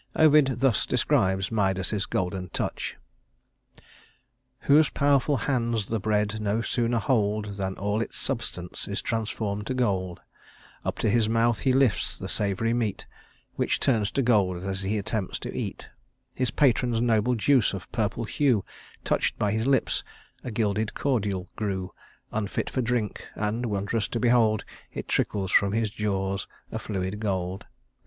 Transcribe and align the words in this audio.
Ovid 0.15 0.61
thus 0.61 0.87
describes 0.87 1.51
Midas' 1.51 2.07
golden 2.07 2.49
touch: 2.49 2.97
"Whose 4.61 4.89
powerful 4.89 5.37
hands 5.37 5.89
the 5.89 5.99
bread 5.99 6.41
no 6.41 6.63
sooner 6.63 6.97
hold, 6.97 7.53
Than 7.57 7.75
all 7.75 8.01
its 8.01 8.17
substance 8.17 8.87
is 8.87 8.99
transformed 8.99 9.67
to 9.67 9.75
gold; 9.75 10.19
Up 10.83 10.97
to 10.97 11.09
his 11.11 11.29
mouth 11.29 11.59
he 11.59 11.71
lifts 11.71 12.17
the 12.17 12.27
savory 12.27 12.73
meat, 12.73 13.05
Which 13.57 13.79
turns 13.79 14.09
to 14.13 14.23
gold 14.23 14.63
as 14.63 14.81
he 14.81 14.97
attempts 14.97 15.37
to 15.37 15.55
eat: 15.55 15.87
His 16.33 16.49
patron's 16.49 16.99
noble 16.99 17.35
juice 17.35 17.71
of 17.71 17.91
purple 17.91 18.23
hue, 18.23 18.65
Touch'd 19.03 19.37
by 19.37 19.51
his 19.51 19.67
lips, 19.67 20.03
a 20.43 20.49
gilded 20.49 20.95
cordial 20.95 21.47
grew, 21.55 21.91
Unfit 22.31 22.71
for 22.71 22.81
drink; 22.81 23.27
and, 23.35 23.67
wonderous 23.67 24.07
to 24.07 24.19
behold, 24.19 24.65
It 24.91 25.07
trickles 25.07 25.51
from 25.51 25.73
his 25.73 25.91
jaws 25.91 26.47
a 26.71 26.79
fluid 26.79 27.19
gold. 27.19 27.65